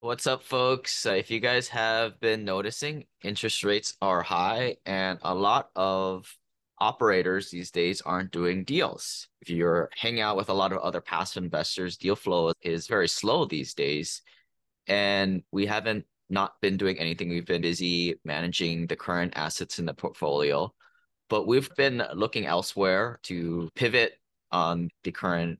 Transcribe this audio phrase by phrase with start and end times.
[0.00, 1.06] What's up, folks?
[1.06, 6.32] Uh, if you guys have been noticing, interest rates are high, and a lot of
[6.78, 9.26] operators these days aren't doing deals.
[9.40, 13.08] If you're hanging out with a lot of other passive investors, deal flow is very
[13.08, 14.22] slow these days.
[14.86, 17.28] And we haven't not been doing anything.
[17.28, 20.72] We've been busy managing the current assets in the portfolio,
[21.28, 24.12] but we've been looking elsewhere to pivot
[24.52, 25.58] on the current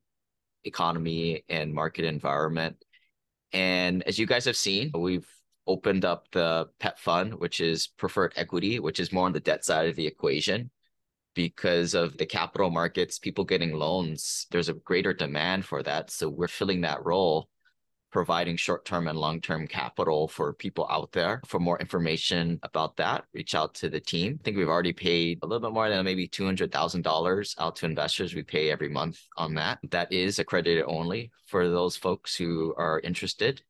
[0.63, 2.77] economy and market environment.
[3.53, 5.29] And as you guys have seen, we've
[5.67, 9.65] opened up the PEP fund, which is preferred equity, which is more on the debt
[9.65, 10.71] side of the equation.
[11.35, 16.11] Because of the capital markets, people getting loans, there's a greater demand for that.
[16.11, 17.49] So we're filling that role
[18.11, 21.41] providing short-term and long-term capital for people out there.
[21.47, 24.39] For more information about that, reach out to the team.
[24.41, 28.35] I think we've already paid a little bit more than maybe $200,000 out to investors.
[28.35, 29.79] We pay every month on that.
[29.91, 33.63] That is accredited only for those folks who are interested.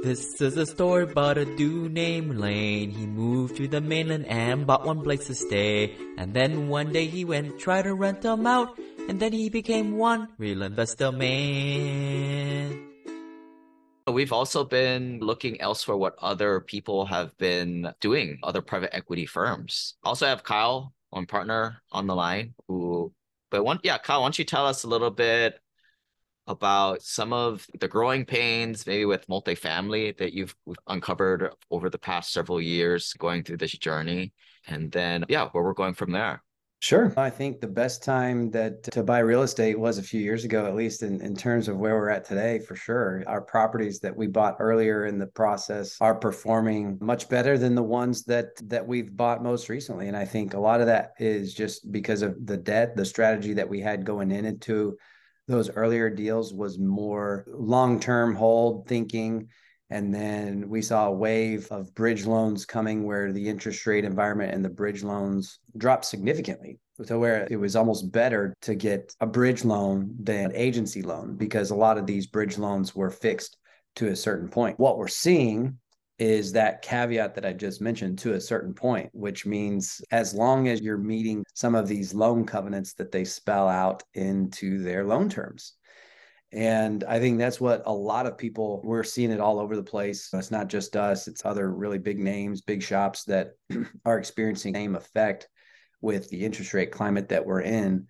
[0.00, 2.92] This is a story about a dude named Lane.
[2.92, 5.96] He moved to the mainland and bought one place to stay.
[6.16, 9.98] And then one day he went try to rent them out and then he became
[9.98, 12.86] one real investor man.
[14.06, 19.96] We've also been looking elsewhere what other people have been doing, other private equity firms.
[20.04, 23.12] Also have Kyle, one partner on the line who
[23.50, 25.58] but one yeah, Kyle, why don't you tell us a little bit
[26.48, 30.56] about some of the growing pains, maybe with multifamily that you've
[30.88, 34.32] uncovered over the past several years going through this journey.
[34.66, 36.42] And then, yeah, where we're going from there.
[36.80, 37.12] Sure.
[37.16, 40.64] I think the best time that to buy real estate was a few years ago,
[40.64, 43.24] at least in, in terms of where we're at today, for sure.
[43.26, 47.82] Our properties that we bought earlier in the process are performing much better than the
[47.82, 50.06] ones that that we've bought most recently.
[50.06, 53.54] And I think a lot of that is just because of the debt, the strategy
[53.54, 54.96] that we had going in into
[55.48, 59.48] those earlier deals was more long-term hold thinking
[59.90, 64.54] and then we saw a wave of bridge loans coming where the interest rate environment
[64.54, 69.26] and the bridge loans dropped significantly to where it was almost better to get a
[69.26, 73.56] bridge loan than agency loan because a lot of these bridge loans were fixed
[73.96, 74.78] to a certain point.
[74.78, 75.78] What we're seeing
[76.18, 80.66] is that caveat that I just mentioned to a certain point, which means as long
[80.68, 85.28] as you're meeting some of these loan covenants that they spell out into their loan
[85.28, 85.74] terms.
[86.50, 89.82] And I think that's what a lot of people, we're seeing it all over the
[89.82, 90.30] place.
[90.32, 93.52] It's not just us, it's other really big names, big shops that
[94.04, 95.46] are experiencing the same effect
[96.00, 98.06] with the interest rate climate that we're in,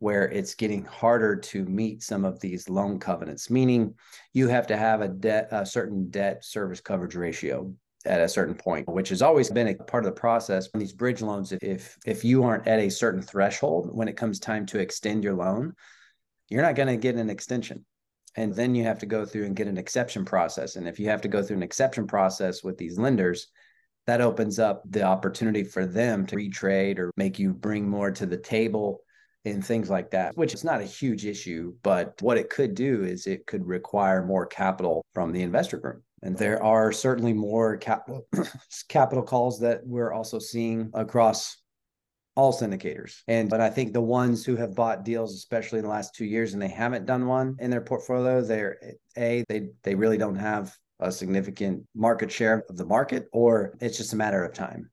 [0.00, 3.94] where it's getting harder to meet some of these loan covenants, meaning
[4.32, 7.72] you have to have a debt, a certain debt service coverage ratio
[8.06, 10.70] at a certain point, which has always been a part of the process.
[10.74, 14.40] On these bridge loans, if if you aren't at a certain threshold when it comes
[14.40, 15.74] time to extend your loan,
[16.48, 17.84] you're not going to get an extension.
[18.36, 20.76] And then you have to go through and get an exception process.
[20.76, 23.48] And if you have to go through an exception process with these lenders,
[24.06, 28.24] that opens up the opportunity for them to retrade or make you bring more to
[28.24, 29.02] the table
[29.44, 31.74] and things like that, which is not a huge issue.
[31.82, 36.02] But what it could do is it could require more capital from the investor group.
[36.22, 38.26] And there are certainly more capital
[38.88, 41.56] capital calls that we're also seeing across
[42.36, 43.22] all syndicators.
[43.26, 46.26] And but I think the ones who have bought deals, especially in the last two
[46.26, 48.78] years, and they haven't done one in their portfolio, they're
[49.16, 53.96] a they they really don't have a significant market share of the market, or it's
[53.96, 54.90] just a matter of time.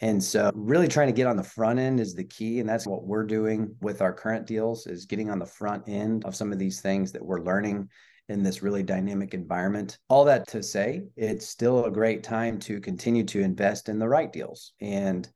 [0.00, 2.60] And so really trying to get on the front end is the key.
[2.60, 6.24] And that's what we're doing with our current deals is getting on the front end
[6.24, 7.88] of some of these things that we're learning
[8.28, 9.98] in this really dynamic environment.
[10.08, 14.08] All that to say, it's still a great time to continue to invest in the
[14.08, 14.72] right deals.
[14.80, 15.28] And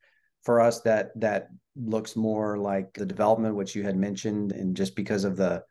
[0.42, 4.94] for us that that looks more like the development which you had mentioned and just
[4.94, 5.62] because of the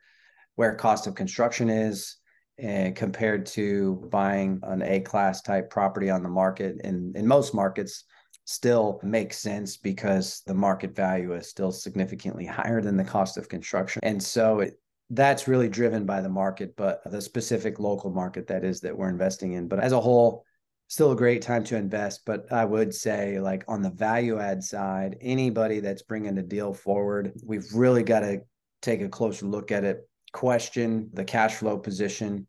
[0.56, 2.16] where cost of construction is
[2.58, 7.54] and compared to buying an A class type property on the market in in most
[7.54, 8.04] markets
[8.44, 13.48] still makes sense because the market value is still significantly higher than the cost of
[13.48, 14.74] construction and so it,
[15.10, 19.08] that's really driven by the market but the specific local market that is that we're
[19.08, 20.44] investing in but as a whole
[20.92, 22.20] still a great time to invest.
[22.26, 26.74] But I would say, like on the value add side, anybody that's bringing a deal
[26.74, 28.42] forward, we've really got to
[28.82, 32.46] take a closer look at it, question the cash flow position,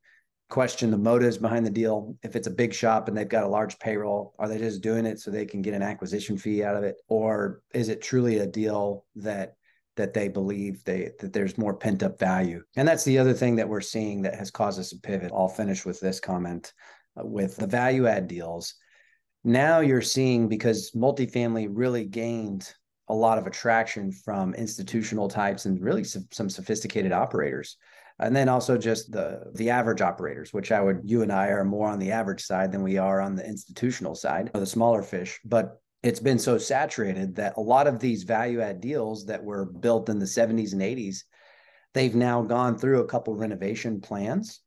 [0.54, 2.16] question the motives behind the deal.
[2.22, 5.08] If it's a big shop and they've got a large payroll, are they just doing
[5.08, 6.98] it so they can get an acquisition fee out of it?
[7.08, 9.56] Or is it truly a deal that
[9.96, 12.64] that they believe they that there's more pent up value.
[12.76, 15.32] And that's the other thing that we're seeing that has caused us to pivot.
[15.34, 16.74] I'll finish with this comment
[17.20, 18.76] uh, with the value add deals.
[19.44, 22.72] Now you're seeing because multifamily really gained
[23.08, 27.78] a lot of attraction from institutional types and really some, some sophisticated operators
[28.20, 31.66] and then also just the the average operators which i would you and i are
[31.66, 35.02] more on the average side than we are on the institutional side or the smaller
[35.02, 35.40] fish.
[35.46, 39.66] But it's been so saturated that a lot of these value add deals that were
[39.66, 41.24] built in the 70s and 80s
[41.94, 44.62] they've now gone through a couple renovation plans.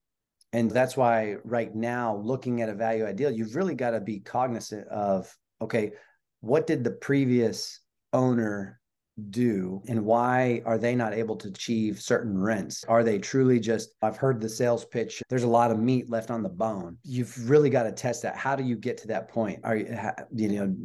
[0.53, 4.01] And that's why right now looking at a value add deal you've really got to
[4.01, 5.93] be cognizant of okay
[6.41, 7.81] what did the previous
[8.13, 8.81] owner
[9.31, 12.85] do and why are they not able to achieve certain rents?
[12.85, 16.31] Are they truly just i've heard the sales pitch there's a lot of meat left
[16.31, 16.99] on the bone.
[17.03, 18.37] You've really got to test that.
[18.37, 19.61] How do you get to that point?
[19.65, 19.99] Are you
[20.35, 20.77] you know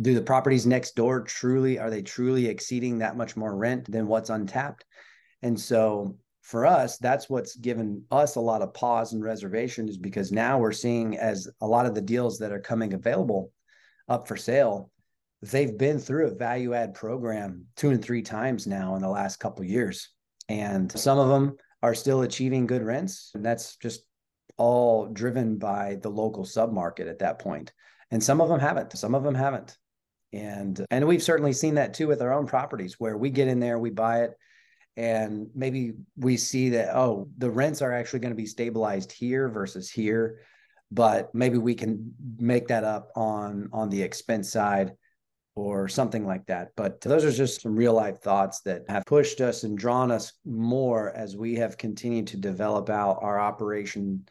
[0.00, 4.06] do the properties next door truly are they truly exceeding that much more rent than
[4.06, 4.84] what's untapped?
[5.42, 9.98] And so for us that's what's given us a lot of pause and reservation is
[9.98, 13.52] because now we're seeing as a lot of the deals that are coming available
[14.08, 14.90] up for sale
[15.42, 19.38] they've been through a value add program two and three times now in the last
[19.38, 20.10] couple years.
[20.48, 23.30] And some of them are still achieving good rents.
[23.34, 24.02] And that's just
[24.56, 27.72] all driven by the local submarket at that point.
[28.10, 29.76] And some of them haven't some of them haven't.
[30.32, 33.60] And and we've certainly seen that too with our own properties where we get in
[33.60, 34.36] there we buy it
[34.98, 39.48] and maybe we see that oh the rents are actually going to be stabilized here
[39.48, 40.40] versus here
[40.90, 44.92] but maybe we can make that up on on the expense side
[45.58, 46.70] or something like that.
[46.76, 50.32] But those are just some real life thoughts that have pushed us and drawn us
[50.44, 54.26] more as we have continued to develop out our operation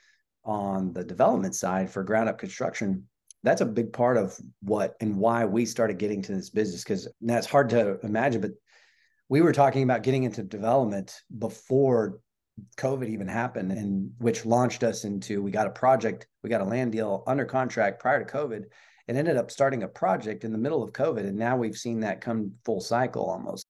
[0.46, 3.04] on the development side for ground up construction.
[3.44, 7.08] That's a big part of what and why we started getting to this business because
[7.22, 8.52] that's hard to imagine, but
[9.28, 12.20] we were talking about getting into development before
[12.78, 16.66] COVID even happened, and which launched us into we got a project, we got a
[16.66, 18.64] land deal under contract prior to COVID
[19.08, 21.20] and ended up starting a project in the middle of COVID.
[21.20, 23.66] And now we've seen that come full cycle almost.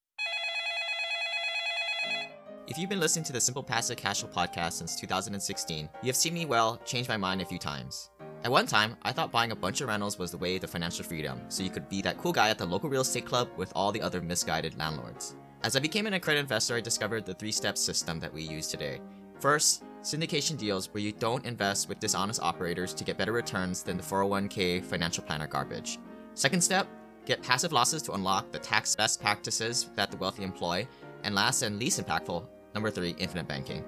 [2.68, 6.18] If you've been listening to the Simple Passive Cash Flow podcast since 2016, you have
[6.18, 8.10] seen me well change my mind a few times.
[8.44, 11.06] At one time, I thought buying a bunch of rentals was the way to financial
[11.06, 13.72] freedom, so you could be that cool guy at the local real estate club with
[13.74, 15.36] all the other misguided landlords.
[15.64, 18.68] As I became an accredited investor, I discovered the three step system that we use
[18.68, 19.00] today.
[19.40, 23.98] First, syndication deals where you don't invest with dishonest operators to get better returns than
[23.98, 26.00] the 401k financial planner garbage.
[26.34, 26.88] Second step,
[27.26, 30.88] get passive losses to unlock the tax best practices that the wealthy employ.
[31.24, 33.84] And last and least impactful, number three, infinite banking.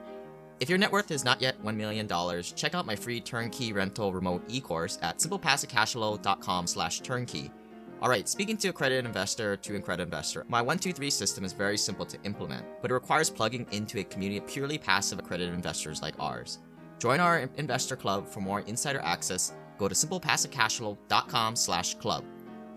[0.60, 2.06] If your net worth is not yet $1 million,
[2.44, 7.50] check out my free turnkey rental remote e-course at simplepassivecashflow.com slash turnkey.
[8.02, 12.18] Alright, speaking to accredited investor to accredited investor, my 123 system is very simple to
[12.24, 16.60] implement, but it requires plugging into a community of purely passive accredited investors like ours.
[16.98, 19.52] Join our investor club for more insider access.
[19.78, 22.24] Go to simplepassivecashflow.com slash club.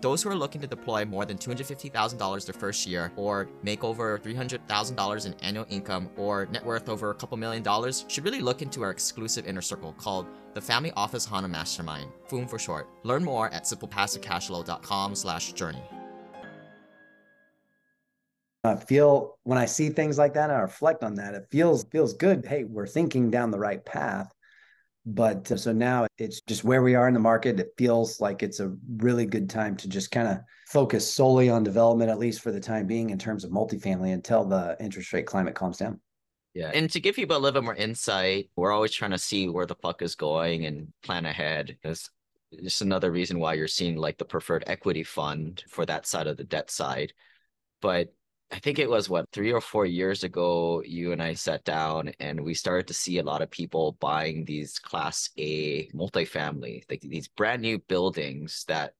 [0.03, 4.19] Those who are looking to deploy more than $250,000 their first year, or make over
[4.19, 8.61] $300,000 in annual income, or net worth over a couple million dollars, should really look
[8.61, 12.89] into our exclusive inner circle called the Family Office HANA Mastermind, FOOM for short.
[13.03, 15.83] Learn more at simplepassivecashflow.com slash journey.
[18.65, 21.33] I feel when I see things like that, I reflect on that.
[21.33, 22.45] It feels feels good.
[22.45, 24.33] Hey, we're thinking down the right path.
[25.05, 27.59] But uh, so now it's just where we are in the market.
[27.59, 31.63] It feels like it's a really good time to just kind of focus solely on
[31.63, 35.25] development, at least for the time being, in terms of multifamily until the interest rate
[35.25, 35.99] climate calms down.
[36.53, 36.71] Yeah.
[36.73, 39.65] And to give people a little bit more insight, we're always trying to see where
[39.65, 41.77] the puck is going and plan ahead.
[41.83, 42.09] It's
[42.61, 46.37] just another reason why you're seeing like the preferred equity fund for that side of
[46.37, 47.11] the debt side.
[47.81, 48.13] But
[48.53, 52.11] I think it was what three or four years ago, you and I sat down
[52.19, 57.01] and we started to see a lot of people buying these class A multifamily, like
[57.01, 58.93] these brand new buildings that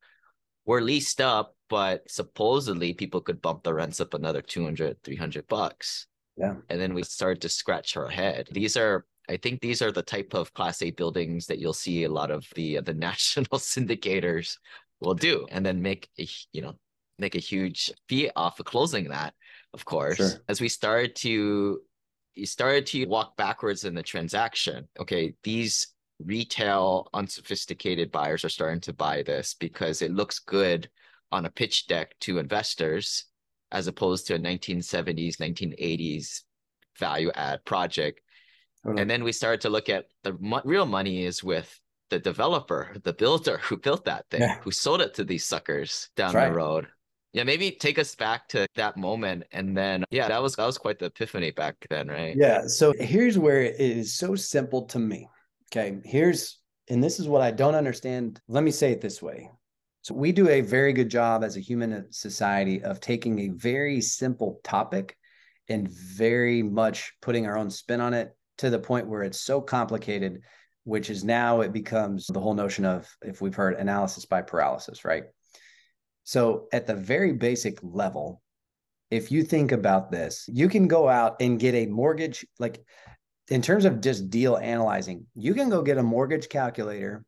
[0.66, 6.08] were leased up, but supposedly people could bump the rents up another 200, 300 bucks.
[6.36, 6.56] Yeah.
[6.70, 8.50] And then we started to scratch our head.
[8.52, 12.04] These are I think these are the type of class A buildings that you'll see
[12.04, 14.58] a lot of the the national syndicators
[15.00, 16.74] will do and then make a, you know
[17.20, 19.34] make a huge fee off of closing that
[19.74, 20.30] of course, sure.
[20.48, 21.82] as we started to
[22.36, 24.88] you started to walk backwards in the transaction.
[25.00, 25.88] Okay, these
[26.20, 30.90] retail unsophisticated buyers are starting to buy this because it looks good
[31.32, 33.26] on a pitch deck to investors
[33.72, 36.42] as opposed to a 1970s 1980s
[37.00, 38.22] value add project
[38.86, 41.80] and then we started to look at the mo- real money is with
[42.12, 44.60] the developer the builder who built that thing yeah.
[44.62, 46.88] who sold it to these suckers down the road
[47.34, 50.78] yeah, maybe take us back to that moment and then yeah, that was that was
[50.78, 52.36] quite the epiphany back then, right?
[52.38, 52.68] Yeah.
[52.68, 55.28] So here's where it is so simple to me.
[55.72, 56.00] Okay.
[56.06, 56.60] Here's
[56.90, 58.40] and this is what I don't understand.
[58.48, 59.50] Let me say it this way.
[60.04, 64.00] So we do a very good job as a human society of taking a very
[64.02, 65.18] simple topic
[65.70, 69.62] and very much putting our own spin on it to the point where it's so
[69.62, 70.42] complicated,
[70.84, 75.06] which is now it becomes the whole notion of, if we've heard analysis by paralysis,
[75.06, 75.24] right?
[76.24, 78.42] So, at the very basic level,
[79.12, 82.84] if you think about this, you can go out and get a mortgage, like
[83.50, 87.26] in terms of just deal analyzing, you can go get a mortgage calculator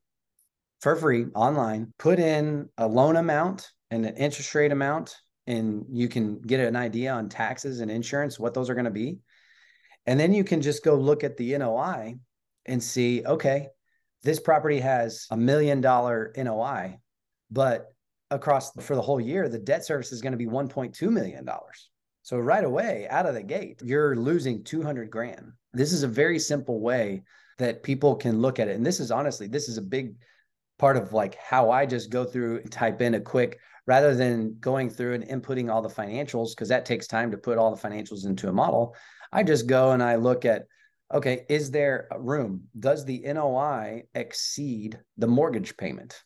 [0.82, 5.16] for free online, put in a loan amount and an interest rate amount,
[5.48, 8.92] and you can get an idea on taxes and insurance, what those are going to
[8.92, 9.20] be.
[10.06, 12.16] And then you can just go look at the NOI
[12.66, 13.68] and see, okay,
[14.24, 17.00] this property has a million dollar NOI,
[17.52, 17.94] but
[18.32, 21.48] across for the whole year, the debt service is going to be $1.2 million.
[22.24, 25.52] So right away, out of the gate, you're losing 200 grand.
[25.74, 27.24] This is a very simple way
[27.58, 28.76] that people can look at it.
[28.76, 30.16] And this is honestly, this is a big
[30.78, 34.58] part of like how I just go through and type in a quick rather than
[34.60, 37.88] going through and inputting all the financials because that takes time to put all the
[37.88, 38.96] financials into a model.
[39.32, 40.64] I just go and I look at
[41.14, 42.64] okay, is there room?
[42.80, 46.24] Does the NOI exceed the mortgage payment?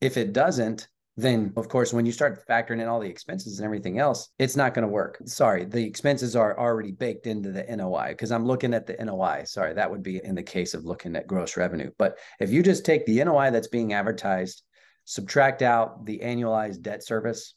[0.00, 3.64] If it doesn't, then of course when you start factoring in all the expenses and
[3.64, 5.18] everything else it's not going to work.
[5.26, 9.44] Sorry the expenses are already baked into the NOI because I'm looking at the NOI
[9.44, 11.90] sorry that would be in the case of looking at gross revenue.
[11.98, 14.62] But if you just take the NOI that's being advertised
[15.04, 17.54] subtract out the annualized debt service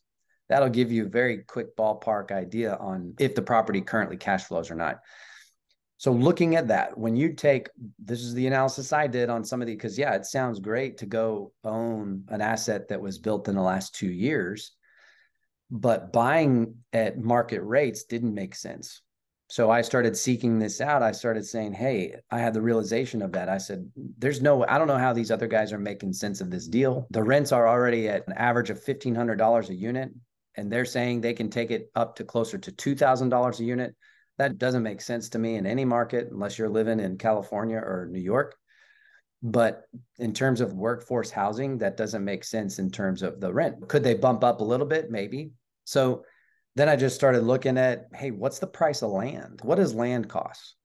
[0.50, 4.70] that'll give you a very quick ballpark idea on if the property currently cash flows
[4.70, 5.00] or not
[5.98, 9.62] so looking at that, when you take this is the analysis I did on some
[9.62, 13.48] of the because yeah, it sounds great to go own an asset that was built
[13.48, 14.74] in the last two years,
[15.72, 19.02] but buying at market rates didn't make sense.
[19.50, 21.02] So I started seeking this out.
[21.02, 23.90] I started saying, "Hey, I had the realization of that." I said,
[24.20, 27.08] "There's no I don't know how these other guys are making sense of this deal.
[27.10, 30.12] The rents are already at an average of $1500 a unit
[30.56, 33.96] and they're saying they can take it up to closer to $2000 a unit."
[34.38, 38.08] That doesn't make sense to me in any market unless you're living in California or
[38.12, 38.56] New York.
[39.44, 39.84] But
[40.18, 43.88] in terms of workforce housing, that doesn't make sense in terms of the rent.
[43.88, 45.12] Could they bump up a little bit?
[45.12, 45.52] Maybe.
[45.86, 46.24] So
[46.76, 49.62] then I just started looking at, hey, what's the price of land?
[49.64, 50.76] What does land cost?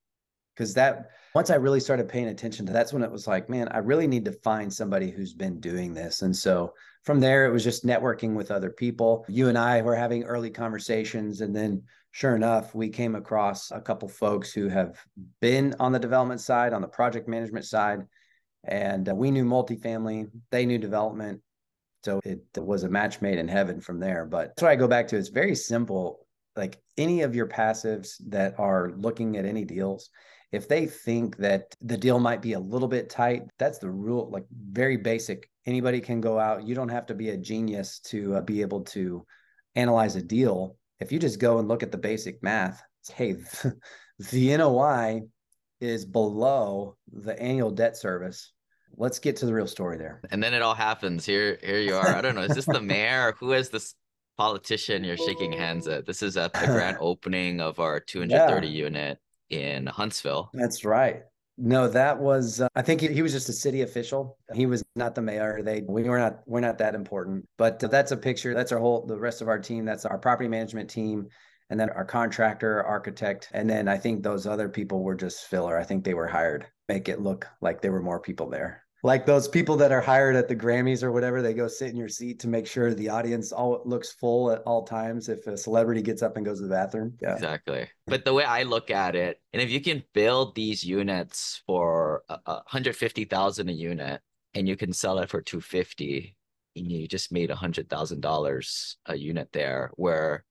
[0.54, 3.68] Because that once I really started paying attention to that's when it was like, man,
[3.68, 6.20] I really need to find somebody who's been doing this.
[6.20, 9.24] And so from there, it was just networking with other people.
[9.28, 13.80] You and I were having early conversations, and then sure enough, we came across a
[13.80, 15.04] couple folks who have
[15.40, 18.06] been on the development side, on the project management side,
[18.64, 21.40] and uh, we knew multifamily, they knew development.
[22.04, 24.26] So it was a match made in heaven from there.
[24.26, 26.26] But that's why I go back to it's very simple.
[26.56, 30.10] Like any of your passives that are looking at any deals,
[30.50, 34.28] if they think that the deal might be a little bit tight, that's the rule,
[34.30, 35.48] like very basic.
[35.64, 36.64] Anybody can go out.
[36.64, 39.24] You don't have to be a genius to uh, be able to
[39.76, 42.82] analyze a deal if you just go and look at the basic math,
[43.12, 43.36] hey,
[44.30, 45.22] the NOI
[45.80, 48.52] is below the annual debt service.
[48.96, 50.20] Let's get to the real story there.
[50.30, 51.26] And then it all happens.
[51.26, 52.06] Here, here you are.
[52.06, 52.42] I don't know.
[52.42, 53.34] Is this the mayor?
[53.40, 53.94] Who is this
[54.38, 56.06] politician you're shaking hands at?
[56.06, 58.72] This is at the grand opening of our 230 yeah.
[58.72, 59.18] unit
[59.50, 60.50] in Huntsville.
[60.54, 61.22] That's right.
[61.58, 62.60] No, that was.
[62.60, 64.38] Uh, I think he, he, was just a city official.
[64.54, 65.60] He was not the mayor.
[65.62, 67.46] They we were not we're not that important.
[67.58, 68.54] But uh, that's a picture.
[68.54, 69.84] That's our whole the rest of our team.
[69.84, 71.28] That's our property management team,
[71.68, 75.78] and then our contractor, architect, and then I think those other people were just filler.
[75.78, 79.26] I think they were hired make it look like there were more people there like
[79.26, 82.08] those people that are hired at the Grammys or whatever, they go sit in your
[82.08, 86.02] seat to make sure the audience all looks full at all times if a celebrity
[86.02, 87.14] gets up and goes to the bathroom.
[87.20, 87.34] Yeah.
[87.34, 87.88] Exactly.
[88.06, 92.22] But the way I look at it, and if you can build these units for
[92.28, 94.20] a, a 150,000 a unit
[94.54, 96.36] and you can sell it for 250,
[96.76, 100.44] and you just made a hundred thousand dollars a unit there where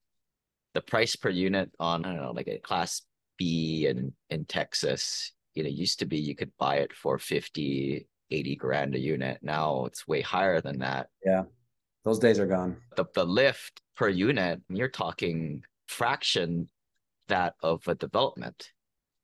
[0.73, 3.01] the price per unit on, I don't know, like a class
[3.37, 8.07] B in, in Texas, you know, used to be you could buy it for 50,
[8.31, 9.39] 80 grand a unit.
[9.41, 11.09] Now it's way higher than that.
[11.25, 11.43] Yeah.
[12.03, 12.77] Those days are gone.
[12.95, 16.67] The, the lift per unit, you're talking fraction
[17.27, 18.71] that of a development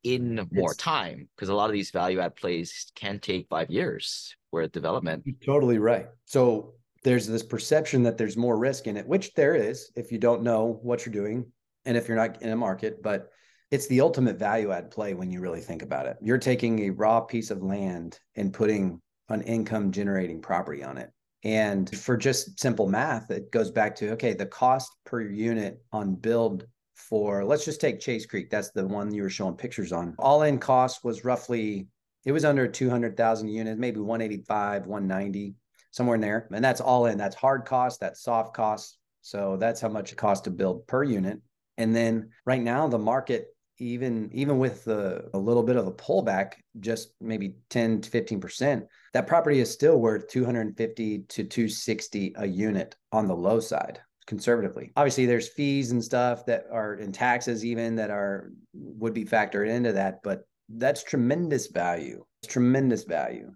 [0.04, 3.70] in more it's, time because a lot of these value add plays can take five
[3.70, 5.24] years where development.
[5.46, 6.08] totally right.
[6.26, 6.74] So
[7.04, 10.44] there's this perception that there's more risk in it, which there is if you don't
[10.44, 11.46] know what you're doing
[11.86, 13.02] and if you're not in a market.
[13.02, 13.30] But
[13.72, 16.18] it's the ultimate value add play when you really think about it.
[16.22, 21.12] You're taking a raw piece of land and putting an income generating property on it.
[21.44, 26.16] And for just simple math, it goes back to okay, the cost per unit on
[26.16, 28.50] build for let's just take Chase Creek.
[28.50, 30.16] That's the one you were showing pictures on.
[30.18, 31.88] All in cost was roughly
[32.26, 35.56] it was under 200,000 units, maybe 185, 190,
[35.92, 36.48] somewhere in there.
[36.52, 37.18] And that's all in.
[37.18, 38.98] That's hard cost, that's soft cost.
[39.22, 41.42] So that's how much it costs to build per unit
[41.78, 43.48] And then right now, the market,
[43.80, 48.86] even even with the, a little bit of a pullback, just maybe 10 to 15%,
[49.14, 54.92] that property is still worth 250 to 260 a unit on the low side conservatively.
[54.96, 59.70] Obviously, there's fees and stuff that are in taxes even that are would be factored
[59.70, 62.24] into that, but that's tremendous value.
[62.44, 63.52] It's tremendous value.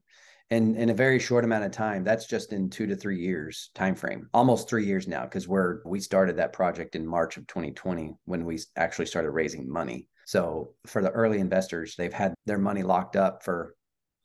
[0.50, 3.70] And in a very short amount of time, that's just in two to three years
[3.74, 7.48] time frame, almost three years now, because we're we started that project in March of
[7.48, 10.10] 2020 when we actually started raising money.
[10.32, 13.76] So for the early investors, they've had their money locked up for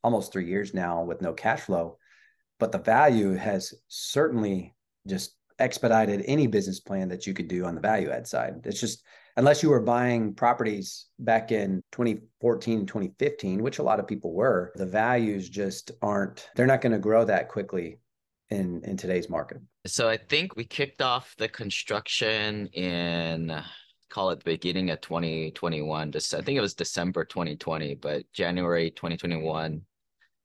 [0.04, 1.98] almost three years now with no cash flow.
[2.60, 4.76] But the value has certainly
[5.08, 8.54] just expedited any business plan that you could do on the value add side.
[8.62, 9.02] It's just
[9.36, 14.70] unless you were buying properties back in 2014, 2015, which a lot of people were,
[14.76, 17.98] the values just aren't, they're not going to grow that quickly
[18.50, 19.58] in in today's market.
[19.86, 23.60] So I think we kicked off the construction in
[24.08, 26.12] call it the beginning of 2021.
[26.12, 29.82] Just I think it was December 2020, but January 2021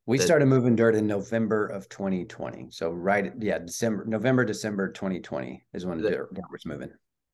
[0.07, 2.67] we the, started moving dirt in November of 2020.
[2.71, 6.89] So right, yeah, December, November, December 2020 is when the, dirt was moving.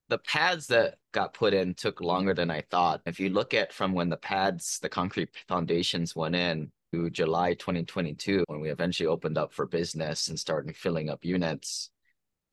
[0.10, 3.02] The pads that got put in took longer than I thought.
[3.06, 7.54] If you look at from when the pads, the concrete foundations went in to July
[7.54, 11.90] 2022, when we eventually opened up for business and started filling up units,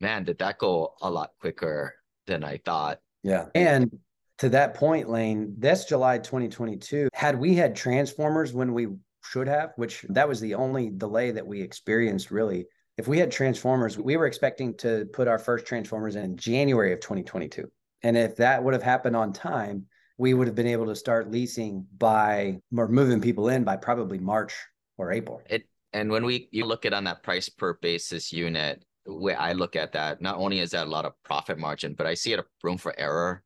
[0.00, 1.94] man, did that go a lot quicker
[2.26, 3.00] than I thought.
[3.24, 3.46] Yeah.
[3.54, 3.98] And
[4.38, 7.08] to that point, Lane, that's July 2022.
[7.12, 8.88] Had we had transformers when we
[9.24, 12.66] should have, which that was the only delay that we experienced really.
[12.96, 17.00] If we had transformers, we were expecting to put our first transformers in January of
[17.00, 17.68] 2022.
[18.02, 19.86] And if that would have happened on time,
[20.18, 24.18] we would have been able to start leasing by or moving people in by probably
[24.18, 24.54] March
[24.96, 25.42] or April.
[25.48, 29.52] It and when we you look at on that price per basis unit, way I
[29.52, 32.32] look at that, not only is that a lot of profit margin, but I see
[32.32, 33.42] it a room for error.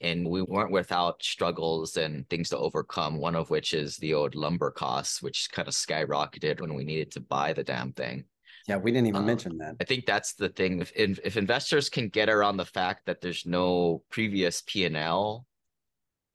[0.00, 4.34] And we weren't without struggles and things to overcome one of which is the old
[4.34, 8.24] lumber costs which kind of skyrocketed when we needed to buy the damn thing.
[8.66, 9.76] Yeah we didn't even um, mention that.
[9.80, 10.80] I think that's the thing.
[10.80, 15.46] If, if investors can get around the fact that there's no previous p&l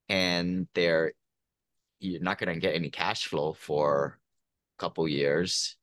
[0.08, 1.14] and they're
[2.00, 4.20] you're not going to get any cash flow for
[4.78, 5.76] a couple years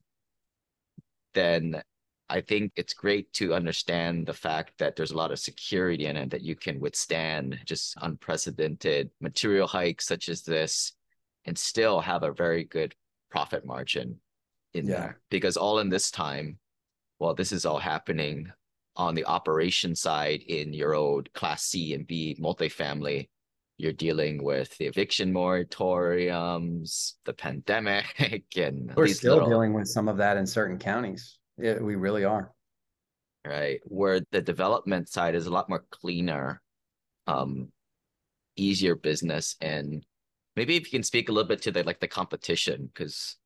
[1.33, 1.81] then
[2.29, 6.17] I think it's great to understand the fact that there's a lot of security in
[6.17, 10.93] it that you can withstand just unprecedented material hikes such as this
[11.45, 12.93] and still have a very good
[13.31, 14.19] profit margin
[14.73, 14.99] in yeah.
[14.99, 15.19] there.
[15.29, 16.59] Because all in this time,
[17.17, 18.51] while this is all happening
[18.97, 23.29] on the operation side in your old class C and B multifamily.
[23.77, 28.05] You're dealing with the eviction moratoriums, the pandemic,
[28.57, 29.49] and we're still little...
[29.49, 31.36] dealing with some of that in certain counties.
[31.57, 32.51] Yeah, we really are.
[33.45, 33.79] Right.
[33.85, 36.61] Where the development side is a lot more cleaner,
[37.27, 37.71] um,
[38.55, 39.55] easier business.
[39.61, 40.05] And
[40.55, 43.37] maybe if you can speak a little bit to the like the competition, because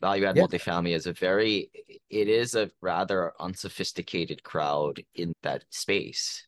[0.00, 0.44] value add yeah.
[0.44, 1.70] multifamily is a very
[2.10, 6.46] it is a rather unsophisticated crowd in that space.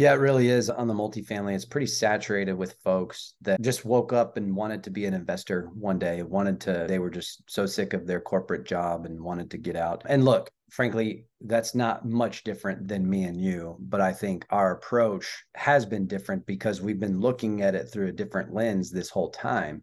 [0.00, 1.54] Yeah, it really is on the multifamily.
[1.54, 5.68] It's pretty saturated with folks that just woke up and wanted to be an investor
[5.74, 9.50] one day, wanted to, they were just so sick of their corporate job and wanted
[9.50, 10.02] to get out.
[10.06, 13.76] And look, frankly, that's not much different than me and you.
[13.78, 18.08] But I think our approach has been different because we've been looking at it through
[18.08, 19.82] a different lens this whole time,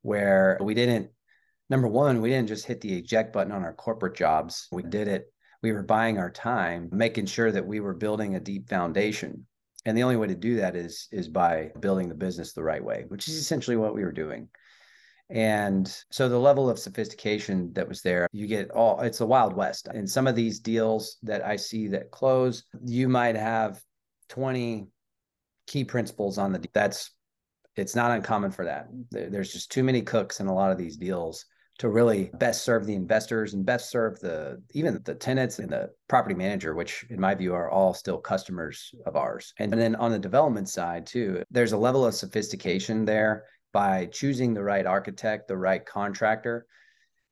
[0.00, 1.08] where we didn't,
[1.70, 4.66] number one, we didn't just hit the eject button on our corporate jobs.
[4.72, 8.40] We did it we were buying our time making sure that we were building a
[8.40, 9.46] deep foundation
[9.84, 12.84] and the only way to do that is is by building the business the right
[12.84, 13.40] way which is mm.
[13.40, 14.48] essentially what we were doing.
[15.30, 19.54] And so the level of sophistication that was there you get all it's a wild
[19.54, 19.88] west.
[19.94, 23.80] In some of these deals that i see that close you might have
[24.28, 24.88] 20
[25.66, 27.10] key principals on the that's
[27.76, 28.88] it's not uncommon for that.
[29.10, 31.46] There's just too many cooks in a lot of these deals
[31.78, 35.90] to really best serve the investors and best serve the even the tenants and the
[36.08, 39.52] property manager which in my view are all still customers of ours.
[39.58, 44.54] And, then on the development side too there's a level of sophistication there by choosing
[44.54, 46.66] the right architect the right contractor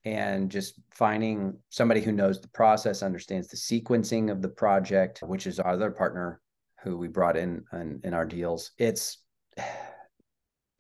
[0.05, 5.47] and just finding somebody who knows the process understands the sequencing of the project which
[5.47, 6.41] is our other partner
[6.83, 8.73] who we brought in in, in our deals.
[8.79, 9.19] It's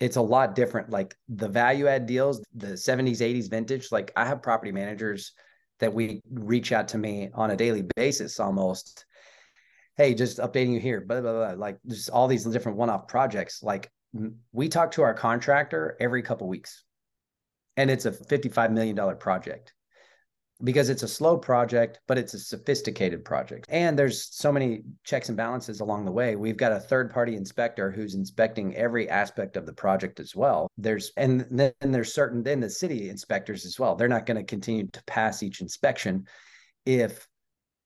[0.01, 0.91] it's a lot different.
[0.91, 5.33] Like the value add deals, the 70s, 80s vintage, like I have property managers
[5.79, 9.05] that we reach out to me on a daily basis almost.
[9.97, 11.53] Hey, just updating you here, blah, blah, blah.
[11.53, 13.63] Like just all these different one off projects.
[13.63, 13.91] Like
[14.53, 16.85] we talk to our contractor every couple weeks
[17.77, 19.75] and it's a $55 million project.
[20.63, 23.67] Because it's a slow project, but it's a sophisticated project.
[23.69, 26.37] And there's so many checks and balances along the way.
[26.37, 30.69] We've got a third party inspector who's inspecting every aspect of the project as well.
[30.77, 33.97] There's and then there's certain then the city inspectors as well.
[33.97, 36.27] They're not going to continue to pass each inspection
[36.85, 37.27] if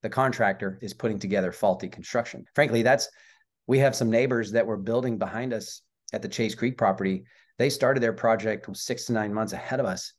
[0.03, 2.45] the contractor is putting together faulty construction.
[2.55, 3.09] Frankly, that's
[3.67, 5.81] we have some neighbors that were building behind us
[6.13, 7.25] at the Chase Creek property.
[7.59, 10.13] They started their project six to nine months ahead of us,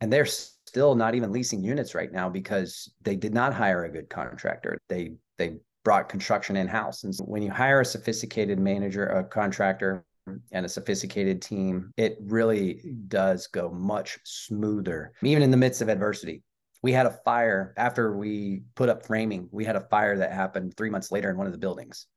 [0.00, 0.26] and they're
[0.74, 4.76] still not even leasing units right now because they did not hire a good contractor.
[4.88, 9.22] They they brought construction in house, and so when you hire a sophisticated manager, a
[9.22, 10.04] contractor,
[10.50, 15.88] and a sophisticated team, it really does go much smoother, even in the midst of
[15.88, 16.42] adversity.
[16.82, 19.48] We had a fire after we put up framing.
[19.52, 22.08] We had a fire that happened three months later in one of the buildings.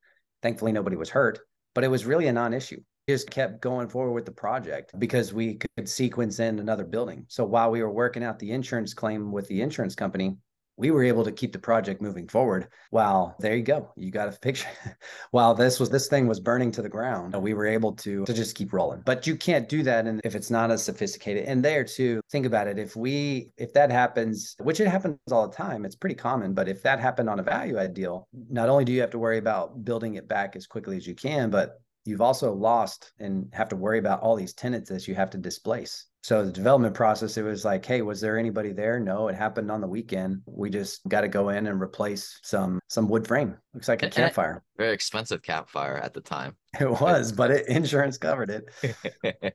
[0.42, 1.38] Thankfully, nobody was hurt,
[1.76, 5.32] but it was really a non issue just kept going forward with the project because
[5.32, 7.24] we could sequence in another building.
[7.28, 10.36] So while we were working out the insurance claim with the insurance company,
[10.76, 12.68] we were able to keep the project moving forward.
[12.90, 14.68] While there you go, you got a picture.
[15.32, 18.32] while this was this thing was burning to the ground, we were able to to
[18.34, 19.02] just keep rolling.
[19.04, 21.46] But you can't do that and if it's not as sophisticated.
[21.46, 22.78] And there too, think about it.
[22.78, 26.54] If we if that happens, which it happens all the time, it's pretty common.
[26.54, 29.18] But if that happened on a value add deal, not only do you have to
[29.18, 33.48] worry about building it back as quickly as you can, but you've also lost and
[33.52, 36.06] have to worry about all these tenants that you have to displace.
[36.22, 38.98] So the development process, it was like, hey, was there anybody there?
[38.98, 40.42] No, it happened on the weekend.
[40.46, 43.56] We just got to go in and replace some some wood frame.
[43.74, 44.64] Looks like a campfire.
[44.78, 46.56] Very expensive campfire at the time.
[46.80, 49.54] It was, but it, insurance covered it.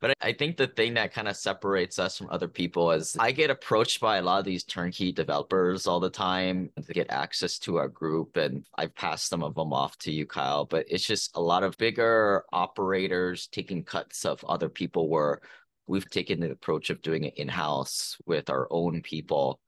[0.00, 3.32] But I think the thing that kind of separates us from other people is I
[3.32, 7.58] get approached by a lot of these turnkey developers all the time to get access
[7.60, 8.36] to our group.
[8.36, 10.64] And I've passed some of them off to you, Kyle.
[10.64, 15.40] But it's just a lot of bigger operators taking cuts of other people where
[15.88, 19.58] we've taken the approach of doing it in-house with our own people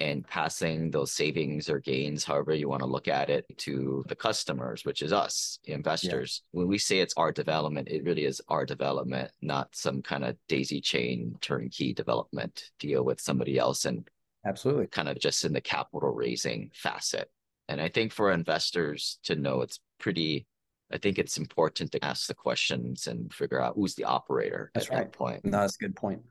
[0.00, 4.16] and passing those savings or gains, however you want to look at it, to the
[4.16, 6.42] customers, which is us, investors.
[6.52, 6.60] Yeah.
[6.60, 10.36] When we say it's our development, it really is our development, not some kind of
[10.48, 14.08] daisy chain turnkey development deal with somebody else and
[14.46, 17.30] absolutely kind of just in the capital raising facet.
[17.68, 20.46] And I think for investors to know it's pretty
[20.92, 24.86] I think it's important to ask the questions and figure out who's the operator that's
[24.86, 24.98] at right.
[25.04, 25.44] that point.
[25.44, 26.22] No, that's a good point.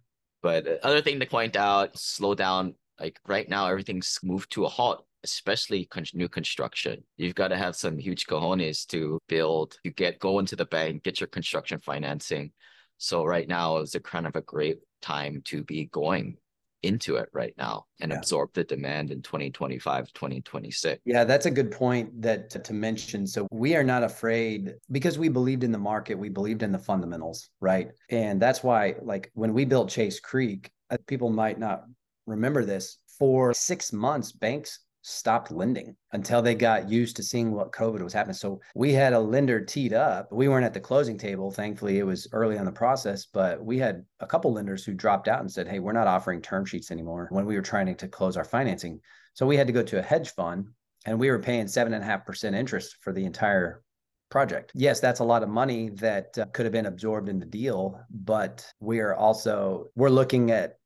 [0.41, 4.65] But uh, other thing to point out, slow down like right now, everything's moved to
[4.65, 7.03] a halt, especially con- new construction.
[7.17, 11.03] You've got to have some huge cojones to build, you get go into the bank,
[11.03, 12.51] get your construction financing.
[12.97, 16.37] So right now is a kind of a great time to be going
[16.83, 18.17] into it right now and yeah.
[18.17, 23.27] absorb the demand in 2025 2026 yeah that's a good point that to, to, mention
[23.27, 26.79] so we are not afraid because we believed in the market we believed in the
[26.79, 31.83] fundamentals right and that's why like when we built chase creek uh, people might not
[32.29, 37.71] remember this for six months, banks stopped lending until they got used to seeing what
[37.71, 38.33] COVID was happening.
[38.33, 40.31] So we had a lender teed up.
[40.31, 41.51] We weren't at the closing table.
[41.51, 45.27] Thankfully, it was early on the process, but we had a couple lenders who dropped
[45.27, 48.07] out and said, Hey, we're not offering term sheets anymore when we were trying to
[48.07, 48.99] close our financing.
[49.33, 50.67] So we had to go to a hedge fund
[51.05, 53.83] and we were paying seven and a half percent interest for the entire
[54.29, 54.71] project.
[54.75, 57.99] Yes, that's a lot of money that uh, could have been absorbed in the deal,
[58.09, 60.78] but we are also we're looking at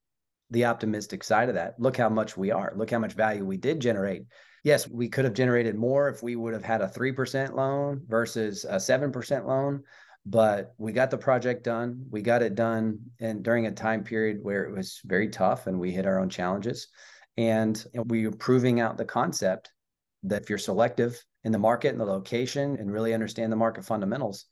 [0.53, 1.73] the optimistic side of that.
[1.79, 2.73] Look how much we are.
[2.75, 4.25] Look how much value we did generate.
[4.63, 8.63] Yes, we could have generated more if we would have had a 3% loan versus
[8.63, 9.83] a 7% loan,
[10.25, 12.05] but we got the project done.
[12.09, 15.79] We got it done and during a time period where it was very tough and
[15.79, 16.87] we hit our own challenges.
[17.35, 19.71] And we were proving out the concept
[20.21, 23.83] that if you're selective in the market and the location and really understand the market
[23.83, 24.45] fundamentals,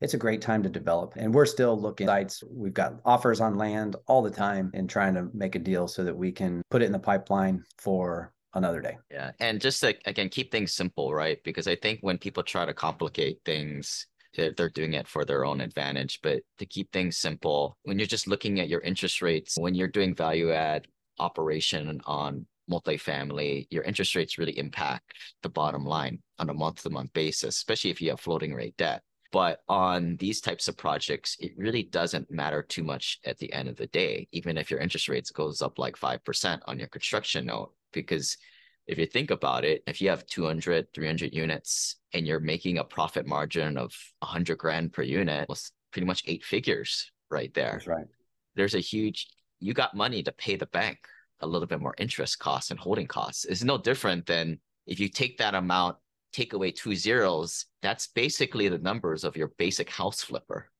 [0.00, 1.14] it's a great time to develop.
[1.16, 2.42] And we're still looking sites.
[2.50, 6.04] We've got offers on land all the time and trying to make a deal so
[6.04, 8.98] that we can put it in the pipeline for another day.
[9.10, 9.32] Yeah.
[9.40, 11.38] And just to, again, keep things simple, right?
[11.44, 15.62] Because I think when people try to complicate things, they're doing it for their own
[15.62, 16.20] advantage.
[16.22, 19.88] But to keep things simple, when you're just looking at your interest rates, when you're
[19.88, 20.86] doing value add
[21.18, 26.90] operation on multifamily, your interest rates really impact the bottom line on a month to
[26.90, 29.02] month basis, especially if you have floating rate debt.
[29.36, 33.68] But on these types of projects, it really doesn't matter too much at the end
[33.68, 37.44] of the day, even if your interest rates goes up like 5% on your construction
[37.44, 38.38] note, because
[38.86, 42.84] if you think about it, if you have 200, 300 units and you're making a
[42.84, 45.58] profit margin of 100 grand per unit, well,
[45.92, 47.72] pretty much eight figures right there.
[47.72, 48.06] That's right.
[48.54, 49.26] There's a huge,
[49.60, 50.96] you got money to pay the bank
[51.40, 53.44] a little bit more interest costs and holding costs.
[53.44, 55.98] It's no different than if you take that amount
[56.36, 60.70] take away two zeros, that's basically the numbers of your basic house flipper,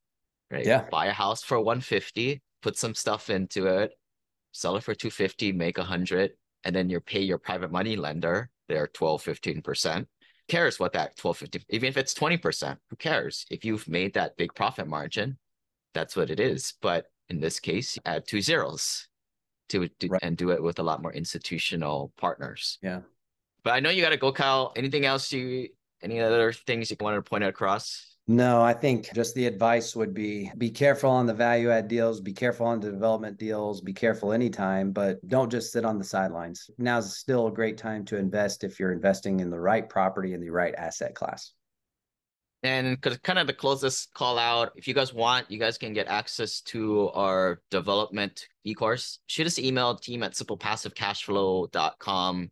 [0.51, 0.67] right?
[0.67, 0.85] Yeah.
[0.91, 3.93] Buy a house for 150, put some stuff into it,
[4.53, 6.33] sell it for 250, make a hundred,
[6.65, 10.07] and then you pay your private money lender their 12, 15%.
[10.49, 13.47] cares what that 12, 15, even if it's 20%, who cares?
[13.51, 15.39] If you've made that big profit margin,
[15.95, 16.75] that's what it is.
[16.83, 19.09] But in this case, add two zeros
[19.71, 20.23] to do, right.
[20.23, 22.79] and do it with a lot more institutional partners.
[22.83, 23.01] Yeah.
[23.67, 24.73] But I know you got to go, Kyle.
[24.77, 28.15] Anything else you, any other things you wanted to point out across?
[28.29, 32.21] No, I think just the advice would be be careful on the value add deals,
[32.21, 36.05] be careful on the development deals, be careful anytime, but don't just sit on the
[36.05, 36.71] sidelines.
[36.79, 40.41] Now's still a great time to invest if you're investing in the right property in
[40.41, 41.51] the right asset class.
[42.63, 45.77] And because kind of to close this call out, if you guys want, you guys
[45.77, 49.19] can get access to our development e-course.
[49.27, 52.51] Shoot us an email, team at simplepassivecashflow.com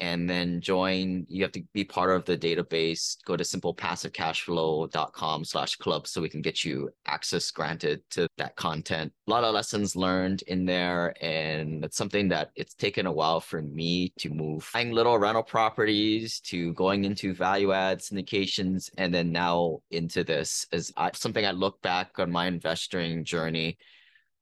[0.00, 3.16] and then join you have to be part of the database.
[3.24, 9.12] Go to simplepassivecashflow.com slash club so we can get you access granted to that content.
[9.26, 13.40] A lot of lessons learned in there and it's something that it's taken a while
[13.40, 14.68] for me to move.
[14.72, 20.66] Buying little rental properties to going into value add syndications and then now into this
[20.72, 23.78] is something i look back on my investing journey.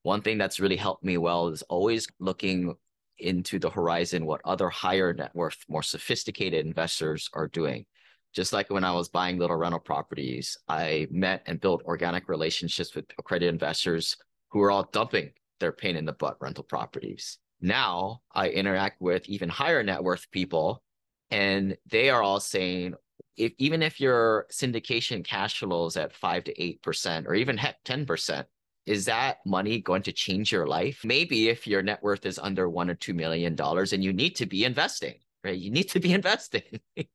[0.03, 2.77] One thing that's really helped me well is always looking
[3.19, 7.87] into the horizon what other higher net worth, more sophisticated investors are doing.
[8.35, 12.95] Just like when I was buying little rental properties, I met and built organic relationships
[12.95, 14.17] with accredited investors
[14.51, 17.39] who are all dumping their pain in the butt rental properties.
[17.61, 20.83] Now I interact with even higher net worth people,
[21.31, 22.95] and they are all saying,
[23.37, 27.77] if even if your syndication cash flows at five to eight percent, or even heck,
[27.85, 28.47] ten percent,
[28.87, 31.01] is that money going to change your life?
[31.05, 34.37] Maybe if your net worth is under one or two million dollars and you need
[34.37, 35.59] to be investing, right?
[35.59, 36.63] You need to be investing.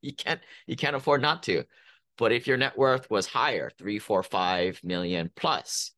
[0.01, 1.63] you can't you can't afford not to.
[2.17, 5.91] But if your net worth was higher, three, four, five million plus,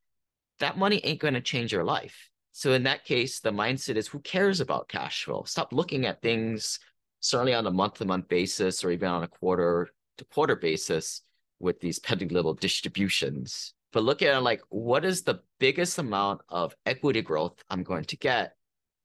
[0.60, 2.30] that money ain't going to change your life.
[2.52, 5.44] So in that case, the mindset is who cares about cash flow?
[5.48, 6.80] Stop looking at things
[7.20, 11.22] certainly on a month-to-month basis or even on a quarter to quarter basis
[11.60, 16.76] with these petty little distributions but look at like what is the biggest amount of
[16.86, 18.56] equity growth I'm going to get?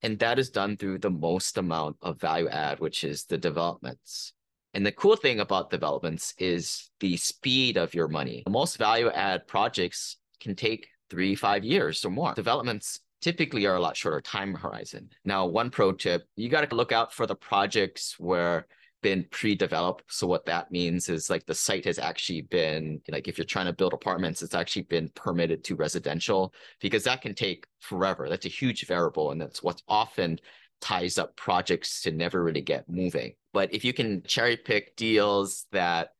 [0.02, 4.32] And that is done through the most amount of value add, which is the developments.
[4.74, 8.44] And the cool thing about developments is the speed of your money.
[8.48, 12.34] Most value add projects can take three, five years or more.
[12.34, 15.10] Developments typically are a lot shorter time horizon.
[15.24, 18.66] Now, one pro tip, you got to look out for the projects where
[19.02, 20.04] been pre-developed.
[20.08, 23.66] So what that means is like the site has actually been like if you're trying
[23.66, 28.28] to build apartments, it's actually been permitted to residential because that can take forever.
[28.28, 30.38] That's a huge variable, and that's what often
[30.80, 33.34] ties up projects to never really get moving.
[33.52, 36.10] But if you can cherry pick deals that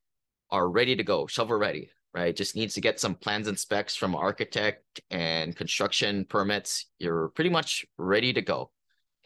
[0.50, 2.34] are ready to go, shovel ready, right?
[2.34, 6.86] Just needs to get some plans and specs from architect and construction permits.
[6.98, 8.70] You're pretty much ready to go.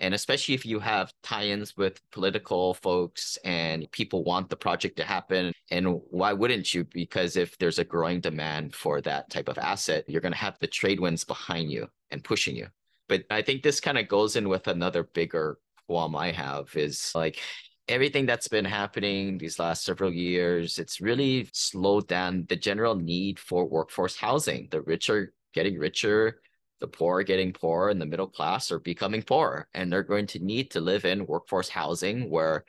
[0.03, 5.05] And especially if you have tie-ins with political folks and people want the project to
[5.05, 5.53] happen.
[5.71, 6.85] And why wouldn't you?
[6.85, 10.59] Because if there's a growing demand for that type of asset, you're going to have
[10.59, 12.67] the trade winds behind you and pushing you.
[13.09, 17.13] But I think this kind of goes in with another bigger qualm I have is
[17.15, 17.41] like
[17.89, 23.39] everything that's been happening these last several years, it's really slowed down the general need
[23.39, 24.69] for workforce housing.
[24.71, 26.41] The rich are getting richer,
[26.83, 30.27] the poor are getting poorer and the middle class are becoming poorer and they're going
[30.27, 32.65] to need to live in workforce housing where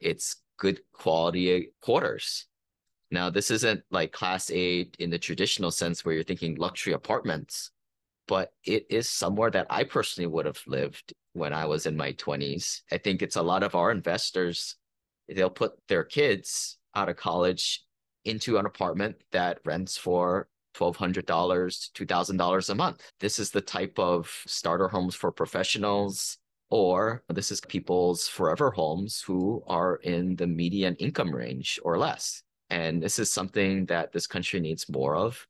[0.00, 2.46] it's good quality quarters.
[3.10, 7.72] Now this isn't like class a in the traditional sense where you're thinking luxury apartments
[8.28, 12.12] but it is somewhere that i personally would have lived when i was in my
[12.12, 14.76] 20s i think it's a lot of our investors
[15.28, 17.82] they'll put their kids out of college
[18.24, 23.12] into an apartment that rents for $1,200 to $2,000 a month.
[23.20, 26.38] This is the type of starter homes for professionals,
[26.70, 32.42] or this is people's forever homes who are in the median income range or less.
[32.70, 35.46] And this is something that this country needs more of.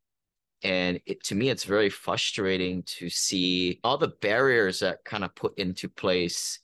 [0.62, 5.34] And it, to me, it's very frustrating to see all the barriers that kind of
[5.34, 6.60] put into place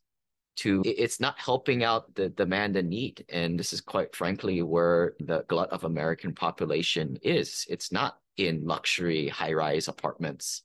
[0.56, 5.14] to it's not helping out the demand and need and this is quite frankly where
[5.20, 10.62] the glut of american population is it's not in luxury high rise apartments.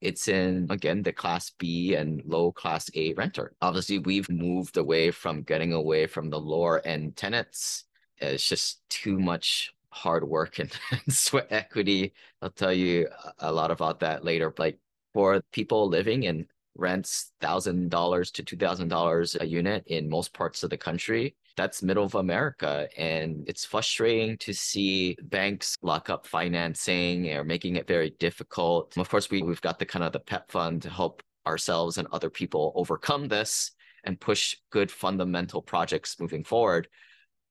[0.00, 3.54] It's in, again, the class B and low class A renter.
[3.62, 7.84] Obviously, we've moved away from getting away from the lower end tenants.
[8.18, 10.70] It's just too much hard work and,
[11.08, 12.12] sweat equity.
[12.42, 14.52] I'll tell you a lot about that later.
[14.58, 14.78] Like
[15.14, 16.46] for people living in
[16.76, 22.14] rents $1,000 to $2,000 a unit in most parts of the country, that's middle of
[22.14, 22.88] America.
[22.96, 28.96] And it's frustrating to see banks lock up financing or making it very difficult.
[28.96, 32.08] Of course, we, we've got the kind of the PEP fund to help ourselves and
[32.12, 33.70] other people overcome this.
[34.04, 36.88] and push good fundamental projects moving forward.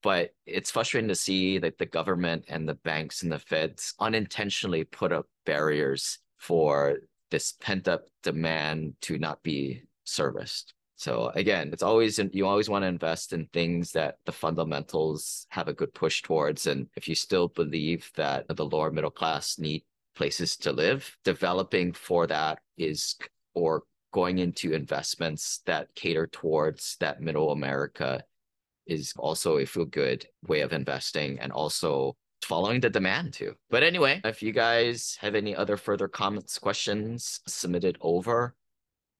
[0.02, 4.84] But it's frustrating to see that the government and the banks and the feds unintentionally
[4.84, 7.00] put up barriers for
[7.32, 10.74] this pent up demand to not be serviced.
[10.96, 15.68] So again, it's always you always want to invest in things that the fundamentals have
[15.68, 16.68] a good push towards.
[16.68, 19.84] And if you still believe that the lower middle class need
[20.16, 23.16] places to live, developing for that is
[23.56, 28.24] or going into investments that cater towards that middle America
[28.86, 33.56] is also a feel good way of investing and also following the demand too.
[33.70, 38.56] But anyway, if you guys have any other further comments, questions, submit it over.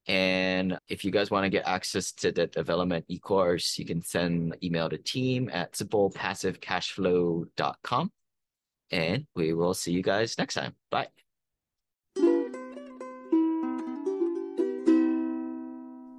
[0.06, 4.54] And if you guys want to get access to the development e-course, you can send
[4.62, 8.12] email to team at simplepassivecashflow.com.
[8.90, 10.74] And we will see you guys next time.
[10.90, 11.23] Bye.